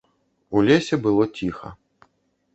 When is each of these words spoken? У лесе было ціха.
У 0.59 0.63
лесе 0.69 0.99
было 1.05 1.29
ціха. 1.41 1.69